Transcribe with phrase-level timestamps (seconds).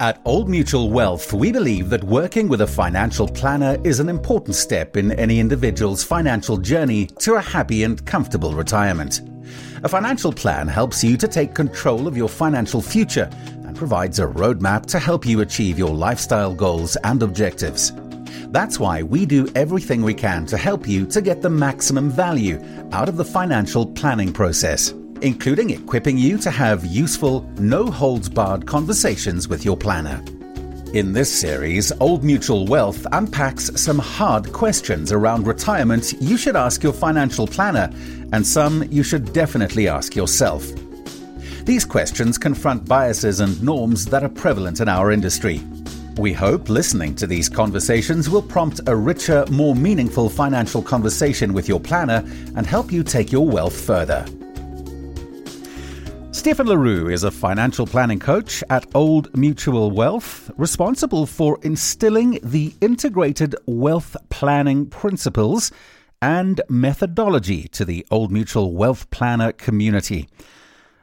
[0.00, 4.54] At Old Mutual Wealth, we believe that working with a financial planner is an important
[4.54, 9.20] step in any individual's financial journey to a happy and comfortable retirement.
[9.82, 13.28] A financial plan helps you to take control of your financial future
[13.66, 17.92] and provides a roadmap to help you achieve your lifestyle goals and objectives.
[18.52, 22.58] That's why we do everything we can to help you to get the maximum value
[22.92, 28.66] out of the financial planning process, including equipping you to have useful, no holds barred
[28.66, 30.22] conversations with your planner.
[30.92, 36.82] In this series, Old Mutual Wealth unpacks some hard questions around retirement you should ask
[36.82, 37.88] your financial planner,
[38.32, 40.66] and some you should definitely ask yourself.
[41.64, 45.60] These questions confront biases and norms that are prevalent in our industry.
[46.16, 51.68] We hope listening to these conversations will prompt a richer, more meaningful financial conversation with
[51.68, 52.24] your planner
[52.56, 54.26] and help you take your wealth further.
[56.40, 62.74] Stephen LaRue is a financial planning coach at Old Mutual Wealth, responsible for instilling the
[62.80, 65.70] integrated wealth planning principles
[66.22, 70.30] and methodology to the Old Mutual Wealth Planner community.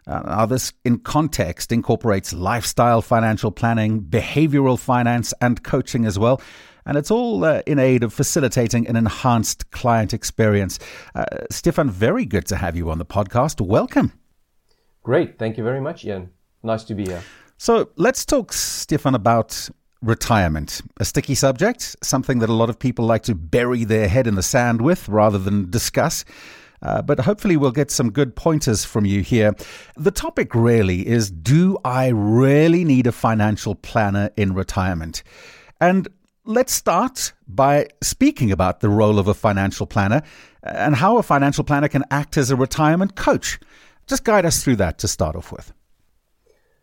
[0.08, 6.42] Uh, this in context incorporates lifestyle financial planning, behavioral finance, and coaching as well.
[6.84, 10.80] And it's all uh, in aid of facilitating an enhanced client experience.
[11.14, 13.62] Uh, Stefan, very good to have you on the podcast.
[13.62, 14.14] Welcome.
[15.08, 15.40] Great.
[15.40, 16.32] Thank you very much, Ian.
[16.64, 17.24] Nice to be here.
[17.58, 19.70] So let's talk, Stefan, about
[20.02, 20.82] retirement.
[21.00, 24.36] A sticky subject, something that a lot of people like to bury their head in
[24.36, 26.26] the sand with rather than discuss.
[26.82, 29.56] Uh, but hopefully, we'll get some good pointers from you here.
[29.96, 35.24] The topic really is Do I really need a financial planner in retirement?
[35.80, 36.10] And
[36.44, 40.22] let's start by speaking about the role of a financial planner
[40.64, 43.58] and how a financial planner can act as a retirement coach.
[44.08, 45.74] Just guide us through that to start off with.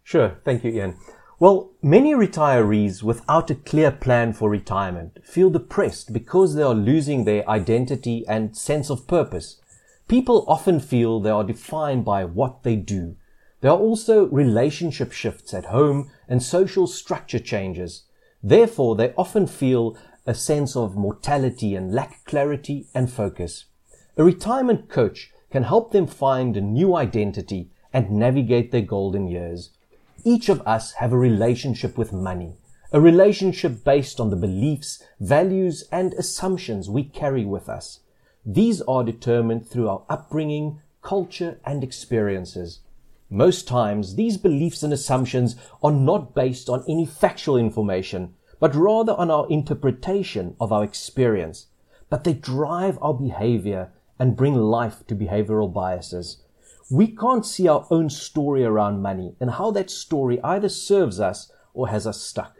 [0.03, 0.37] Sure.
[0.45, 0.99] Thank you, Ian.
[1.41, 7.25] Well, many retirees without a clear plan for retirement feel depressed because they are losing
[7.25, 9.61] their identity and sense of purpose.
[10.07, 13.17] People often feel they are defined by what they do.
[13.63, 18.05] There are also relationship shifts at home and social structure changes.
[18.43, 23.65] Therefore, they often feel a sense of mortality and lack clarity and focus.
[24.17, 29.71] A retirement coach can help them find a new identity and navigate their golden years.
[30.25, 32.55] Each of us have a relationship with money,
[32.93, 38.01] a relationship based on the beliefs, values, and assumptions we carry with us.
[38.45, 42.81] These are determined through our upbringing, culture, and experiences.
[43.31, 45.55] Most times, these beliefs and assumptions
[45.85, 51.67] are not based on any factual information, but rather on our interpretation of our experience.
[52.11, 56.43] But they drive our behavior and bring life to behavioral biases.
[56.91, 61.51] We can't see our own story around money and how that story either serves us
[61.73, 62.57] or has us stuck.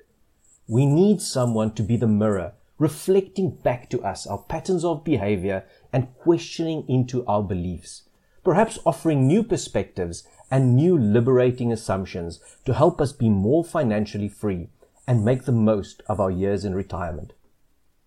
[0.67, 5.65] We need someone to be the mirror reflecting back to us our patterns of behavior
[5.93, 8.03] and questioning into our beliefs,
[8.43, 14.69] perhaps offering new perspectives and new liberating assumptions to help us be more financially free
[15.07, 17.33] and make the most of our years in retirement.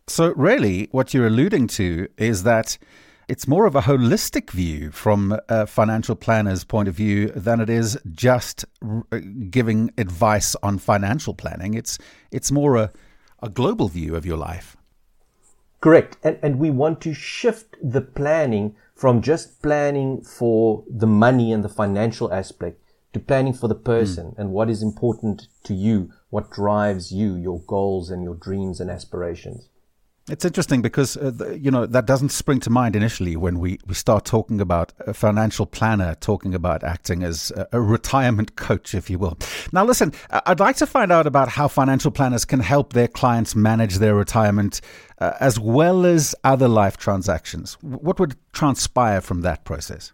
[0.08, 2.78] So, really, what you're alluding to is that
[3.28, 7.70] it's more of a holistic view from a financial planner's point of view than it
[7.70, 8.66] is just
[9.50, 11.74] giving advice on financial planning.
[11.74, 11.98] It's
[12.32, 12.92] it's more a
[13.42, 14.78] a global view of your life.
[15.80, 16.18] Correct.
[16.24, 21.64] And, and we want to shift the planning from just planning for the money and
[21.64, 22.82] the financial aspect
[23.14, 24.38] to planning for the person mm.
[24.40, 28.90] and what is important to you, what drives you, your goals and your dreams and
[28.90, 29.70] aspirations.
[30.30, 33.80] It's interesting because uh, the, you know that doesn't spring to mind initially when we,
[33.86, 38.94] we start talking about a financial planner talking about acting as a, a, retirement coach,
[38.94, 39.38] if you will.
[39.72, 43.56] Now, listen, I'd like to find out about how financial planners can help their clients
[43.56, 44.82] manage their retirement
[45.20, 47.78] uh, as well as other life transactions.
[47.82, 50.12] What would transpire from that process?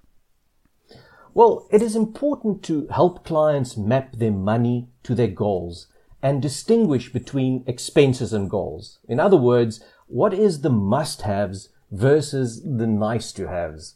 [1.34, 5.88] Well, it is important to help clients map their money to their goals
[6.22, 9.00] and distinguish between expenses and goals.
[9.10, 9.84] In other words,
[10.14, 13.96] what is the must haves versus the nice to haves.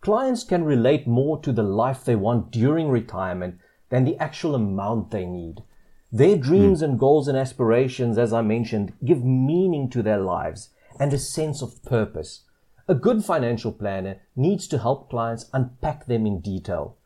[0.00, 3.58] Clients can relate more to the life they want during retirement
[3.90, 5.62] than the actual amount they need.
[6.10, 6.84] Their dreams mm.
[6.84, 11.60] and goals and aspirations, as I mentioned, give meaning to their lives and a sense
[11.60, 12.44] of purpose.
[12.88, 16.96] A good financial planner needs to help clients unpack them in detail.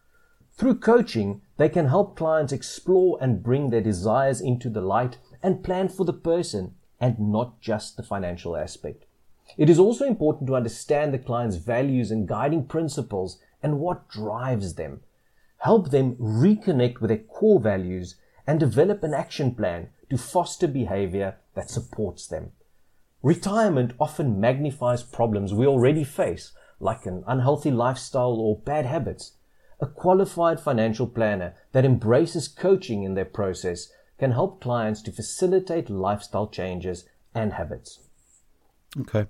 [0.53, 5.65] Through coaching, they can help clients explore and bring their desires into the light and
[5.65, 9.05] plan for the person and not just the financial aspect.
[9.59, 14.75] It is also important to understand the client's values and guiding principles and what drives
[14.75, 15.01] them.
[15.59, 18.15] Help them reconnect with their core values
[18.47, 22.53] and develop an action plan to foster behavior that supports them.
[23.21, 29.33] Retirement often magnifies problems we already face, like an unhealthy lifestyle or bad habits.
[29.81, 35.91] A qualified financial planner that embraces coaching in their process can help clients to facilitate
[35.91, 37.05] lifestyle changes
[37.35, 38.01] and habits.
[39.01, 39.27] Okay.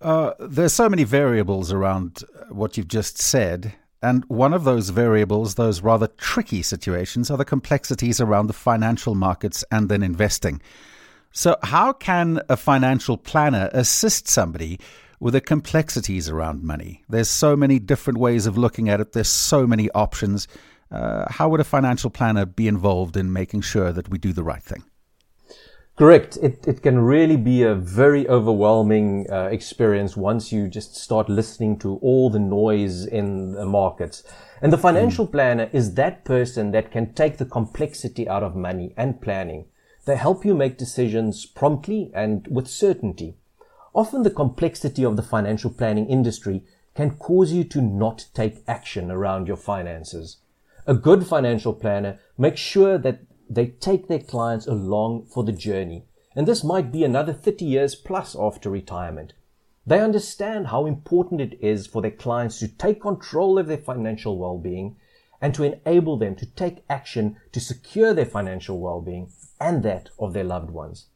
[0.00, 3.74] Uh, there's so many variables around what you've just said.
[4.00, 9.16] And one of those variables, those rather tricky situations, are the complexities around the financial
[9.16, 10.60] markets and then investing.
[11.32, 14.78] So, how can a financial planner assist somebody
[15.20, 17.02] with the complexities around money?
[17.08, 20.46] There's so many different ways of looking at it, there's so many options.
[20.90, 24.42] Uh, how would a financial planner be involved in making sure that we do the
[24.42, 24.84] right thing?
[25.96, 26.38] Correct.
[26.40, 31.76] It, it can really be a very overwhelming uh, experience once you just start listening
[31.80, 34.22] to all the noise in the markets.
[34.62, 35.32] And the financial mm.
[35.32, 39.66] planner is that person that can take the complexity out of money and planning.
[40.04, 43.36] They help you make decisions promptly and with certainty.
[43.92, 46.62] Often the complexity of the financial planning industry
[46.94, 50.36] can cause you to not take action around your finances.
[50.88, 56.06] A good financial planner makes sure that they take their clients along for the journey.
[56.34, 59.34] And this might be another 30 years plus after retirement.
[59.86, 64.38] They understand how important it is for their clients to take control of their financial
[64.38, 64.96] well-being
[65.42, 69.30] and to enable them to take action to secure their financial well-being
[69.60, 71.08] and that of their loved ones.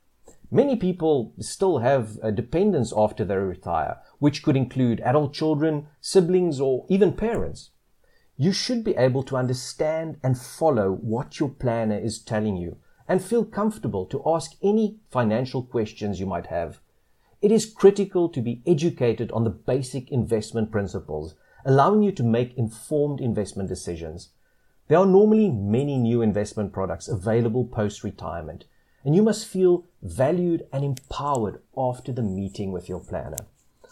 [0.51, 6.61] Many people still have a dependence after they retire, which could include adult children, siblings,
[6.61, 7.71] or even parents
[8.37, 12.77] you should be able to understand and follow what your planner is telling you
[13.09, 16.81] and feel comfortable to ask any financial questions you might have.
[17.43, 21.35] It is critical to be educated on the basic investment principles,
[21.65, 24.31] allowing you to make informed investment decisions.
[24.89, 28.65] There are normally many new investment products available post retirement,
[29.05, 33.47] and you must feel valued and empowered after the meeting with your planner.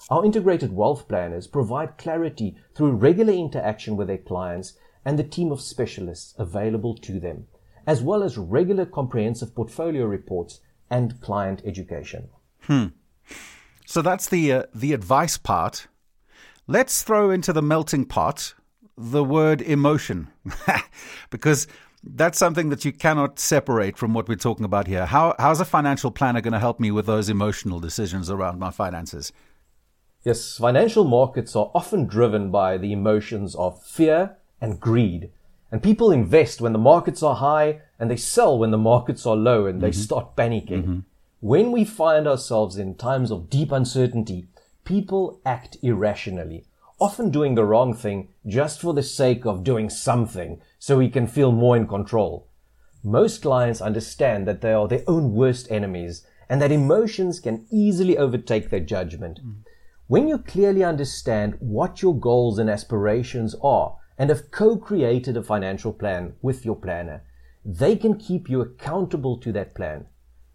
[0.08, 4.75] Our integrated wealth planners provide clarity through regular interaction with their clients
[5.05, 7.47] and the team of specialists available to them,
[7.87, 10.61] as well as regular comprehensive portfolio reports
[10.91, 12.29] and client education.
[12.62, 12.87] Hmm.
[13.87, 15.88] So that's the uh, the advice part.
[16.67, 18.55] Let's throw into the melting pot
[18.96, 20.29] the word emotion,
[21.31, 21.67] because
[22.03, 25.06] that's something that you cannot separate from what we're talking about here.
[25.06, 28.70] How how's a financial planner going to help me with those emotional decisions around my
[28.70, 29.32] finances?
[30.22, 35.31] Yes, financial markets are often driven by the emotions of fear and greed.
[35.72, 39.37] And people invest when the markets are high and they sell when the markets are
[39.37, 40.00] low and they mm-hmm.
[40.00, 40.82] start panicking.
[40.82, 40.99] Mm-hmm.
[41.40, 44.46] When we find ourselves in times of deep uncertainty,
[44.84, 46.67] people act irrationally,
[47.00, 51.26] often doing the wrong thing just for the sake of doing something so we can
[51.26, 52.46] feel more in control.
[53.02, 58.19] Most clients understand that they are their own worst enemies and that emotions can easily
[58.19, 59.40] overtake their judgment.
[59.43, 59.55] Mm.
[60.10, 65.92] When you clearly understand what your goals and aspirations are and have co-created a financial
[65.92, 67.22] plan with your planner,
[67.64, 70.06] they can keep you accountable to that plan.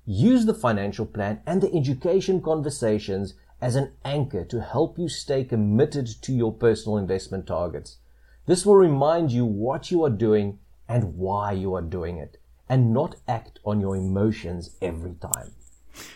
[0.05, 5.45] Use the financial plan and the education conversations as an anchor to help you stay
[5.45, 7.99] committed to your personal investment targets.
[8.47, 10.59] This will remind you what you are doing
[10.89, 12.35] and why you are doing it,
[12.67, 15.53] and not act on your emotions every time.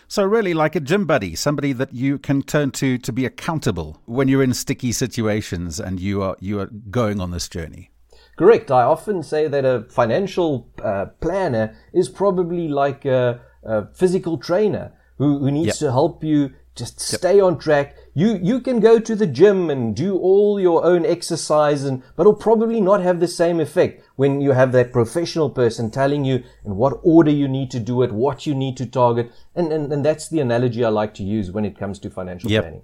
[0.08, 4.02] So, really, like a gym buddy, somebody that you can turn to to be accountable
[4.06, 7.92] when you're in sticky situations and you are you are going on this journey.
[8.38, 8.72] Correct.
[8.72, 14.94] I often say that a financial uh, planner is probably like a, a physical trainer
[15.18, 15.76] who, who needs yep.
[15.76, 17.44] to help you just stay yep.
[17.44, 17.96] on track.
[18.16, 22.24] You you can go to the gym and do all your own exercise, and but
[22.24, 26.44] it'll probably not have the same effect when you have that professional person telling you
[26.66, 29.94] in what order you need to do it, what you need to target, and and,
[29.94, 32.64] and that's the analogy I like to use when it comes to financial yep.
[32.64, 32.82] planning.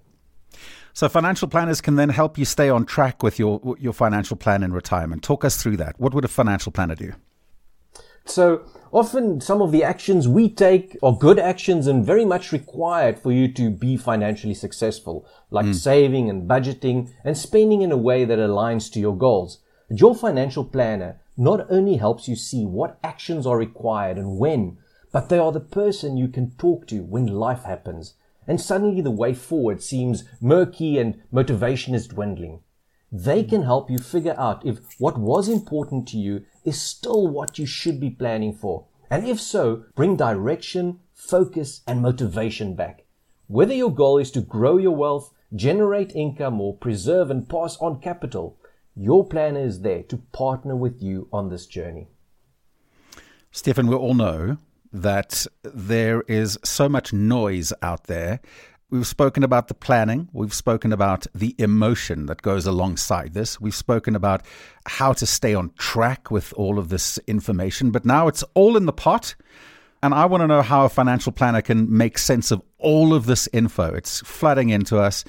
[0.93, 4.61] So financial planners can then help you stay on track with your your financial plan
[4.63, 5.23] in retirement.
[5.23, 5.99] Talk us through that.
[5.99, 7.13] What would a financial planner do?
[8.25, 13.20] So often some of the actions we take are good actions and very much required
[13.20, 15.75] for you to be financially successful, like mm.
[15.75, 19.60] saving and budgeting and spending in a way that aligns to your goals.
[19.88, 24.77] But your financial planner not only helps you see what actions are required and when,
[25.12, 28.15] but they are the person you can talk to when life happens
[28.48, 32.62] and suddenly the way forward seems murky and motivation is dwindling.
[33.17, 37.57] They can help you figure out if what was important to you is still what
[37.57, 38.88] you should be planning for.
[39.10, 43.05] And if so, bring direction, focus, and motivation back.
[43.48, 48.01] Whether your goal is to grow your wealth, generate income, or preserve and pass on
[48.01, 48.57] capital,
[48.98, 52.10] your planner is there to partner with you on this journey.
[53.50, 54.57] Stefan, we all know
[54.91, 58.41] that there is so much noise out there.
[58.92, 60.30] We've spoken about the planning.
[60.32, 63.60] We've spoken about the emotion that goes alongside this.
[63.60, 64.46] We've spoken about
[64.86, 67.89] how to stay on track with all of this information.
[67.89, 69.34] But now it's all in the pot.
[70.04, 73.25] And I want to know how a financial planner can make sense of all of
[73.25, 73.92] this info.
[73.92, 75.24] It's flooding into us.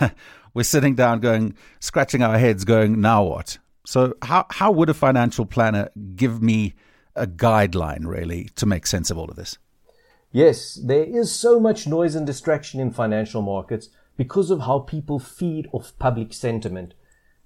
[0.54, 3.58] We're sitting down going, scratching our heads, going, now what?
[3.84, 6.74] So, how, how would a financial planner give me
[7.14, 9.58] a guideline, really, to make sense of all of this?
[10.34, 15.20] Yes, there is so much noise and distraction in financial markets because of how people
[15.20, 16.94] feed off public sentiment.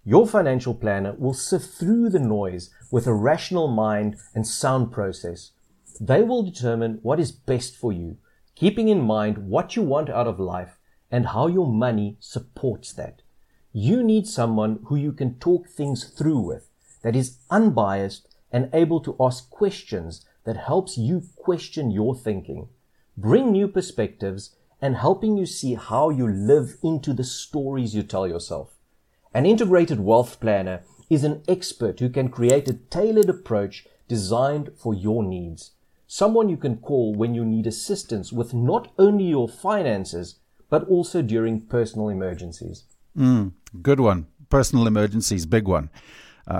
[0.06, 5.50] Your financial planner will sift through the noise with a rational mind and sound process.
[6.00, 8.16] They will determine what is best for you,
[8.54, 10.78] keeping in mind what you want out of life
[11.10, 13.20] and how your money supports that.
[13.70, 16.70] You need someone who you can talk things through with,
[17.02, 22.70] that is unbiased and able to ask questions that helps you question your thinking,
[23.20, 28.28] bring new perspectives, and helping you see how you live into the stories you tell
[28.28, 28.76] yourself.
[29.34, 34.94] An integrated wealth planner is an expert who can create a tailored approach designed for
[34.94, 35.72] your needs.
[36.06, 40.36] Someone you can call when you need assistance with not only your finances,
[40.70, 42.84] but also during personal emergencies.
[43.16, 44.28] Mm, good one.
[44.48, 45.90] Personal emergencies, big one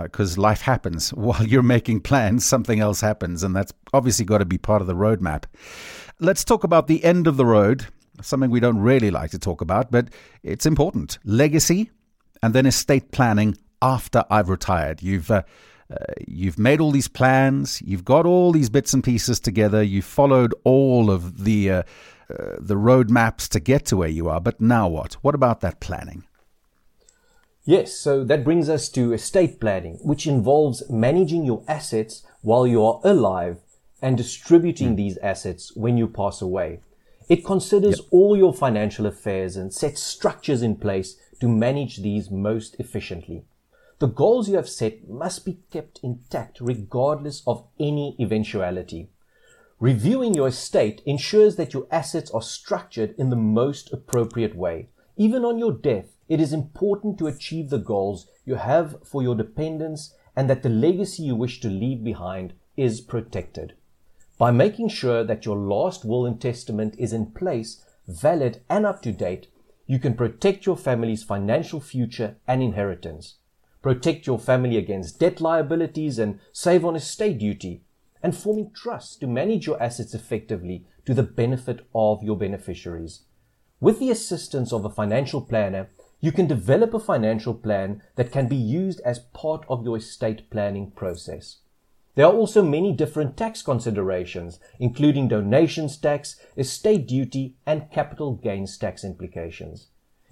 [0.02, 1.10] because uh, life happens.
[1.14, 4.86] While you're making plans, something else happens, and that's obviously got to be part of
[4.86, 5.44] the roadmap.
[6.20, 7.87] Let's talk about the end of the road,
[8.22, 10.08] something we don't really like to talk about, but
[10.42, 11.90] it's important legacy
[12.42, 15.00] and then estate planning after I've retired.
[15.00, 15.42] You've uh,
[15.92, 15.96] uh,
[16.26, 20.54] you've made all these plans, you've got all these bits and pieces together, you've followed
[20.64, 21.82] all of the uh,
[22.30, 24.40] uh, the roadmaps to get to where you are.
[24.40, 25.14] But now what?
[25.22, 26.25] What about that planning?
[27.64, 32.84] Yes, so that brings us to estate planning, which involves managing your assets while you
[32.84, 33.58] are alive
[34.00, 34.97] and distributing mm.
[34.97, 36.81] these assets when you pass away.
[37.28, 38.07] It considers yep.
[38.11, 43.45] all your financial affairs and sets structures in place to manage these most efficiently.
[43.99, 49.11] The goals you have set must be kept intact regardless of any eventuality.
[49.81, 54.88] Reviewing your estate ensures that your assets are structured in the most appropriate way.
[55.17, 59.35] Even on your death, it is important to achieve the goals you have for your
[59.35, 63.75] dependents and that the legacy you wish to leave behind is protected.
[64.38, 69.02] By making sure that your last will and testament is in place, valid and up
[69.02, 69.49] to date,
[69.87, 73.38] you can protect your family's financial future and inheritance,
[73.83, 77.83] protect your family against debt liabilities and save on estate duty,
[78.23, 83.23] and forming trusts to manage your assets effectively to the benefit of your beneficiaries.
[83.80, 85.90] With the assistance of a financial planner,
[86.21, 90.49] you can develop a financial plan that can be used as part of your estate
[90.50, 91.59] planning process.
[92.18, 98.76] There are also many different tax considerations, including donations tax, estate duty, and capital gains
[98.76, 99.87] tax implications.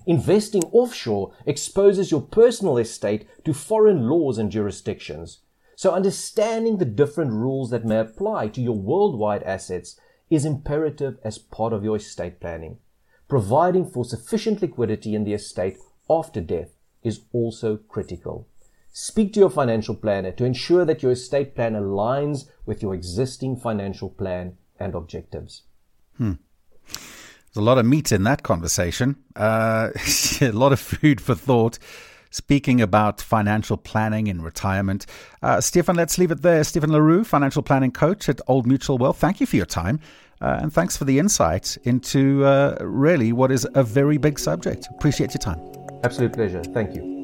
[0.05, 5.43] Investing offshore exposes your personal estate to foreign laws and jurisdictions.
[5.77, 9.97] So understanding the different rules that may apply to your worldwide assets
[10.29, 12.79] is imperative as part of your estate planning
[13.29, 15.77] providing for sufficient liquidity in the estate
[16.11, 16.71] after death
[17.03, 18.49] is also critical.
[18.99, 23.55] Speak to your financial planner to ensure that your estate plan aligns with your existing
[23.55, 25.65] financial plan and objectives.
[26.17, 26.33] Hmm.
[26.87, 29.91] There's a lot of meat in that conversation, uh,
[30.41, 31.79] a lot of food for thought.
[32.31, 35.05] Speaking about financial planning in retirement,
[35.43, 36.65] uh, Stefan, let's leave it there.
[36.65, 39.19] Stefan LaRue, financial planning coach at Old Mutual Wealth.
[39.19, 40.01] Thank you for your time.
[40.41, 44.87] Uh, and thanks for the insight into uh, really what is a very big subject.
[44.93, 45.61] Appreciate your time.
[46.03, 46.63] Absolute pleasure.
[46.65, 47.16] Thank you.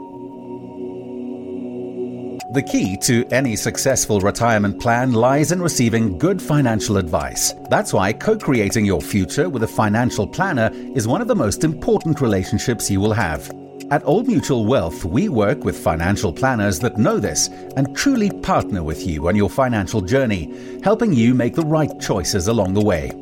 [2.52, 7.54] The key to any successful retirement plan lies in receiving good financial advice.
[7.70, 11.64] That's why co creating your future with a financial planner is one of the most
[11.64, 13.50] important relationships you will have.
[13.90, 18.82] At Old Mutual Wealth, we work with financial planners that know this and truly partner
[18.82, 20.52] with you on your financial journey,
[20.84, 23.12] helping you make the right choices along the way.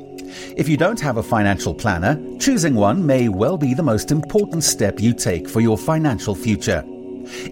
[0.56, 4.64] If you don't have a financial planner, choosing one may well be the most important
[4.64, 6.84] step you take for your financial future.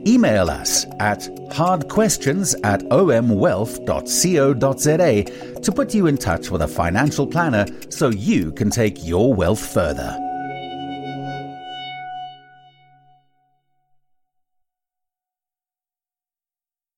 [0.07, 1.21] Email us at
[1.51, 8.71] hardquestions at omwealth.co.za to put you in touch with a financial planner so you can
[8.71, 10.28] take your wealth further.